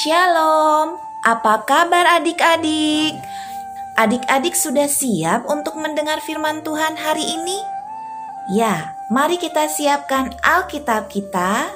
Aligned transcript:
Shalom, 0.00 0.96
apa 1.28 1.60
kabar 1.68 2.08
adik-adik? 2.16 3.20
Adik-adik 4.00 4.56
sudah 4.56 4.88
siap 4.88 5.44
untuk 5.44 5.76
mendengar 5.76 6.24
firman 6.24 6.64
Tuhan 6.64 6.96
hari 6.96 7.20
ini? 7.20 7.60
Ya, 8.48 8.96
mari 9.12 9.36
kita 9.36 9.68
siapkan 9.68 10.32
Alkitab 10.40 11.12
kita 11.12 11.68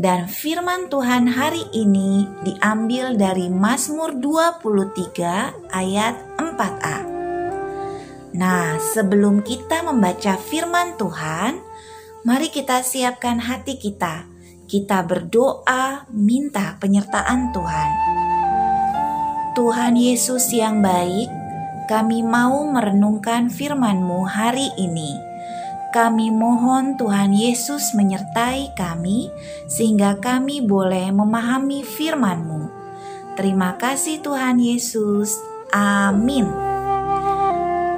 dan 0.00 0.32
firman 0.32 0.88
Tuhan 0.88 1.28
hari 1.28 1.60
ini 1.76 2.24
diambil 2.40 3.20
dari 3.20 3.52
Mazmur 3.52 4.16
23 4.16 5.68
ayat 5.68 6.16
4a. 6.40 6.98
Nah, 8.32 8.80
sebelum 8.80 9.44
kita 9.44 9.84
membaca 9.84 10.40
firman 10.40 10.96
Tuhan, 10.96 11.60
mari 12.24 12.48
kita 12.48 12.80
siapkan 12.80 13.36
hati 13.44 13.76
kita 13.76 14.37
kita 14.68 15.00
berdoa 15.08 16.04
minta 16.12 16.76
penyertaan 16.76 17.56
Tuhan. 17.56 17.90
Tuhan 19.56 19.96
Yesus 19.96 20.52
yang 20.52 20.84
baik, 20.84 21.26
kami 21.88 22.20
mau 22.20 22.68
merenungkan 22.68 23.48
firman-Mu 23.48 24.28
hari 24.28 24.70
ini. 24.76 25.16
Kami 25.88 26.28
mohon 26.28 27.00
Tuhan 27.00 27.32
Yesus 27.32 27.96
menyertai 27.96 28.76
kami 28.76 29.32
sehingga 29.66 30.20
kami 30.20 30.60
boleh 30.60 31.08
memahami 31.10 31.80
firman-Mu. 31.80 32.68
Terima 33.40 33.74
kasih 33.80 34.20
Tuhan 34.20 34.60
Yesus. 34.60 35.40
Amin. 35.72 36.77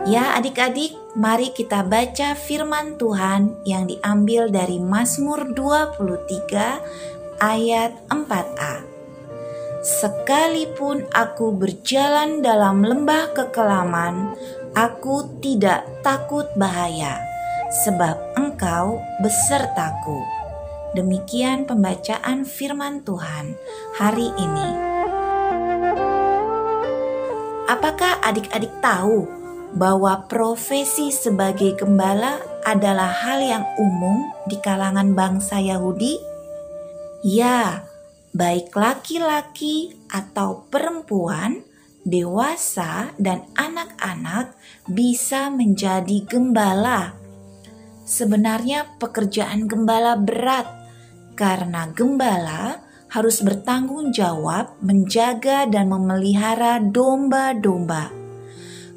Ya 0.08 0.32
adik-adik, 0.40 1.00
Mari 1.18 1.50
kita 1.50 1.82
baca 1.82 2.38
firman 2.38 2.94
Tuhan 2.94 3.66
yang 3.66 3.90
diambil 3.90 4.46
dari 4.46 4.78
Mazmur 4.78 5.50
23 5.58 7.42
ayat 7.42 7.98
4a. 8.06 8.86
Sekalipun 9.82 11.02
aku 11.10 11.50
berjalan 11.50 12.46
dalam 12.46 12.86
lembah 12.86 13.34
kekelaman, 13.34 14.38
aku 14.78 15.42
tidak 15.42 15.82
takut 16.06 16.46
bahaya, 16.54 17.18
sebab 17.82 18.38
engkau 18.38 19.02
besertaku. 19.18 20.22
Demikian 20.94 21.66
pembacaan 21.66 22.46
firman 22.46 23.02
Tuhan 23.02 23.58
hari 23.98 24.30
ini. 24.38 24.68
Apakah 27.66 28.22
adik-adik 28.22 28.70
tahu 28.78 29.39
bahwa 29.74 30.26
profesi 30.26 31.14
sebagai 31.14 31.78
gembala 31.78 32.42
adalah 32.66 33.10
hal 33.10 33.38
yang 33.38 33.64
umum 33.78 34.26
di 34.50 34.58
kalangan 34.58 35.14
bangsa 35.14 35.62
Yahudi? 35.62 36.18
Ya, 37.22 37.86
baik 38.34 38.74
laki-laki 38.74 39.94
atau 40.10 40.66
perempuan, 40.72 41.62
dewasa, 42.02 43.14
dan 43.20 43.46
anak-anak 43.54 44.56
bisa 44.90 45.52
menjadi 45.52 46.26
gembala. 46.26 47.14
Sebenarnya, 48.02 48.98
pekerjaan 48.98 49.70
gembala 49.70 50.18
berat 50.18 50.66
karena 51.38 51.86
gembala 51.94 52.82
harus 53.10 53.38
bertanggung 53.42 54.10
jawab 54.10 54.74
menjaga 54.82 55.66
dan 55.70 55.90
memelihara 55.90 56.82
domba-domba 56.82 58.19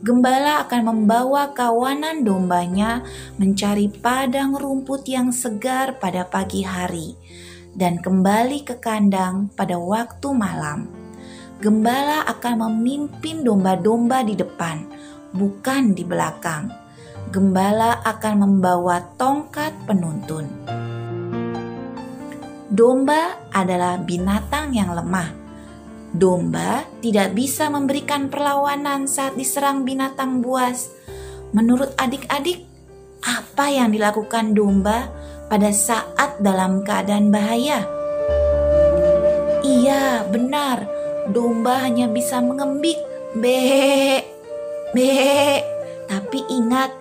gembala 0.03 0.67
akan 0.67 0.81
membawa 0.83 1.55
kawanan 1.55 2.27
dombanya 2.27 3.07
mencari 3.39 3.87
padang 3.87 4.51
rumput 4.51 5.07
yang 5.07 5.31
segar 5.31 5.95
pada 5.95 6.27
pagi 6.27 6.67
hari 6.67 7.15
dan 7.71 8.03
kembali 8.03 8.67
ke 8.67 8.83
kandang 8.83 9.47
pada 9.55 9.79
waktu 9.79 10.27
malam. 10.35 10.91
Gembala 11.63 12.27
akan 12.27 12.67
memimpin 12.67 13.47
domba-domba 13.47 14.27
di 14.27 14.35
depan, 14.35 14.83
bukan 15.31 15.95
di 15.95 16.03
belakang. 16.03 16.67
Gembala 17.31 18.03
akan 18.03 18.33
membawa 18.43 18.99
tongkat 19.15 19.71
penuntun. 19.87 20.51
Domba 22.67 23.39
adalah 23.55 23.95
binatang 24.03 24.75
yang 24.75 24.91
lemah 24.91 25.42
Domba 26.13 26.85
tidak 27.01 27.33
bisa 27.33 27.73
memberikan 27.73 28.29
perlawanan 28.29 29.09
saat 29.09 29.33
diserang 29.33 29.81
binatang 29.81 30.45
buas. 30.45 30.93
Menurut 31.57 31.89
adik-adik, 31.97 32.69
apa 33.25 33.73
yang 33.73 33.89
dilakukan 33.89 34.53
domba 34.53 35.09
pada 35.49 35.73
saat 35.73 36.37
dalam 36.37 36.85
keadaan 36.85 37.33
bahaya? 37.33 37.81
Iya, 39.65 40.29
benar. 40.29 40.85
Domba 41.33 41.81
hanya 41.81 42.05
bisa 42.05 42.37
mengembik, 42.45 43.01
be, 43.33 44.21
be. 44.93 45.17
Tapi 46.05 46.39
ingat, 46.45 46.93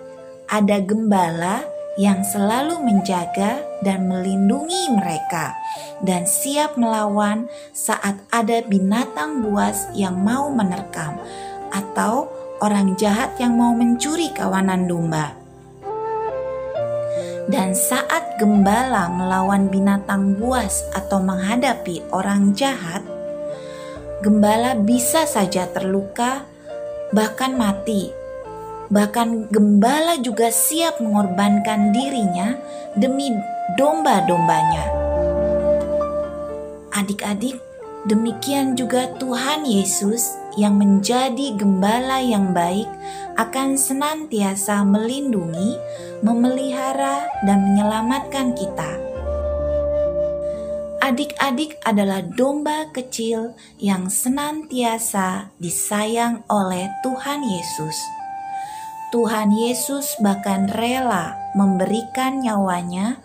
ada 0.49 0.77
gembala 0.81 1.72
yang 1.93 2.25
selalu 2.25 2.81
menjaga 2.81 3.61
dan 3.85 4.09
melindungi 4.09 4.89
mereka 4.97 5.53
dan 6.01 6.25
siap 6.25 6.73
melawan 6.73 7.45
saat 7.69 8.17
ada 8.33 8.65
binatang 8.65 9.45
buas 9.45 9.85
yang 9.93 10.17
mau 10.17 10.49
menerkam 10.49 11.21
atau 11.69 12.29
orang 12.65 12.97
jahat 12.97 13.37
yang 13.37 13.53
mau 13.53 13.77
mencuri 13.77 14.33
kawanan 14.33 14.89
domba. 14.89 15.37
Dan 17.43 17.75
saat 17.75 18.39
gembala 18.39 19.11
melawan 19.11 19.67
binatang 19.67 20.39
buas 20.39 20.87
atau 20.95 21.19
menghadapi 21.19 22.01
orang 22.09 22.55
jahat, 22.55 23.03
gembala 24.23 24.79
bisa 24.79 25.27
saja 25.27 25.67
terluka, 25.69 26.47
bahkan 27.11 27.53
mati 27.53 28.22
Bahkan 28.93 29.49
gembala 29.49 30.21
juga 30.21 30.53
siap 30.53 31.01
mengorbankan 31.01 31.89
dirinya 31.89 32.53
demi 32.93 33.33
domba-dombanya. 33.73 34.85
Adik-adik, 36.93 37.57
demikian 38.05 38.77
juga 38.77 39.09
Tuhan 39.17 39.65
Yesus 39.65 40.37
yang 40.61 40.77
menjadi 40.77 41.57
gembala 41.57 42.21
yang 42.21 42.53
baik 42.53 42.85
akan 43.33 43.73
senantiasa 43.73 44.85
melindungi, 44.85 45.73
memelihara, 46.21 47.25
dan 47.49 47.73
menyelamatkan 47.73 48.53
kita. 48.53 48.91
Adik-adik 51.01 51.81
adalah 51.83 52.21
domba 52.21 52.87
kecil 52.93 53.57
yang 53.81 54.07
senantiasa 54.07 55.51
disayang 55.57 56.45
oleh 56.47 56.87
Tuhan 57.03 57.43
Yesus. 57.43 58.22
Tuhan 59.13 59.53
Yesus 59.53 60.17
bahkan 60.25 60.65
rela 60.73 61.37
memberikan 61.53 62.41
nyawanya 62.41 63.21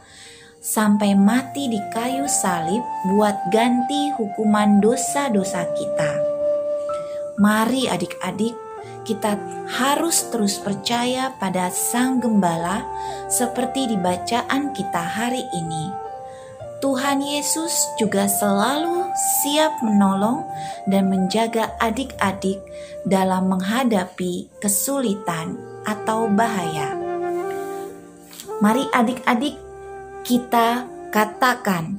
sampai 0.61 1.17
mati 1.17 1.65
di 1.65 1.81
kayu 1.89 2.29
salib 2.29 2.85
buat 3.09 3.49
ganti 3.49 4.13
hukuman 4.21 4.85
dosa-dosa 4.85 5.65
kita. 5.73 6.13
Mari 7.41 7.89
adik-adik, 7.89 8.53
kita 9.09 9.41
harus 9.81 10.29
terus 10.29 10.61
percaya 10.61 11.33
pada 11.41 11.73
Sang 11.73 12.21
Gembala 12.21 12.85
seperti 13.33 13.89
di 13.89 13.97
bacaan 13.97 14.77
kita 14.77 15.01
hari 15.01 15.41
ini. 15.57 15.89
Tuhan 16.85 17.25
Yesus 17.25 17.89
juga 17.97 18.29
selalu 18.29 19.09
siap 19.41 19.81
menolong 19.81 20.45
dan 20.85 21.09
menjaga 21.09 21.73
adik-adik 21.81 22.61
dalam 23.09 23.49
menghadapi 23.49 24.53
kesulitan 24.61 25.78
atau 25.89 26.29
bahaya. 26.29 26.93
Mari 28.61 28.85
adik-adik 28.93 29.57
kita 30.29 30.85
katakan, 31.09 31.97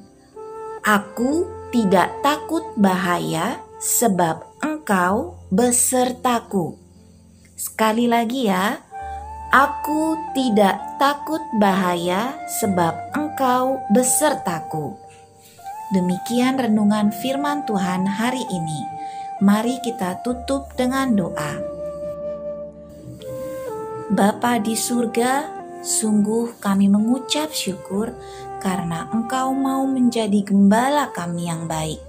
Aku 0.86 1.50
tidak 1.74 2.14
takut 2.22 2.62
bahaya 2.78 3.58
sebab 3.82 4.46
engkau 4.62 5.42
besertaku. 5.50 6.78
Sekali 7.58 8.06
lagi 8.06 8.46
ya, 8.46 8.86
Aku 9.50 10.14
tidak 10.38 10.78
takut 11.02 11.42
bahaya 11.58 12.38
sebab 12.62 12.94
engkau 13.18 13.82
besertaku. 13.90 14.94
Demikian 15.90 16.62
renungan 16.62 17.10
firman 17.10 17.66
Tuhan 17.66 18.06
hari 18.06 18.46
ini. 18.46 18.82
Mari 19.42 19.82
kita 19.82 20.22
tutup 20.22 20.70
dengan 20.78 21.18
doa. 21.18 21.79
Bapa 24.10 24.58
di 24.58 24.74
surga, 24.74 25.46
sungguh 25.86 26.58
kami 26.58 26.90
mengucap 26.90 27.54
syukur 27.54 28.10
karena 28.58 29.06
Engkau 29.14 29.54
mau 29.54 29.86
menjadi 29.86 30.42
gembala 30.42 31.14
kami 31.14 31.46
yang 31.46 31.70
baik. 31.70 32.02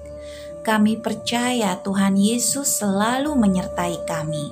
Kami 0.65 0.97
percaya 0.97 1.77
Tuhan 1.85 2.17
Yesus 2.17 2.81
selalu 2.81 3.37
menyertai 3.37 4.01
kami. 4.09 4.49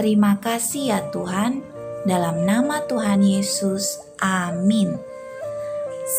Terima 0.00 0.40
kasih 0.40 0.96
ya 0.96 1.00
Tuhan, 1.12 1.60
dalam 2.08 2.48
nama 2.48 2.80
Tuhan 2.88 3.20
Yesus. 3.20 4.00
Amin. 4.16 4.96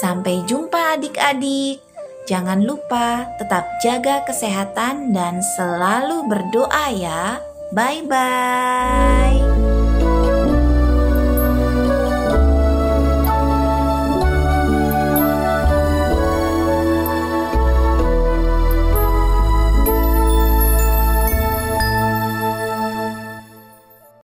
Sampai 0.02 0.46
jumpa 0.46 1.02
adik-adik. 1.02 1.82
Jangan 2.30 2.62
lupa 2.62 3.26
tetap 3.42 3.68
jaga 3.82 4.22
kesehatan 4.24 5.18
dan 5.18 5.42
selalu 5.58 6.30
berdoa 6.30 6.88
ya. 6.94 7.42
Bye 7.74 8.06
bye. 8.06 9.53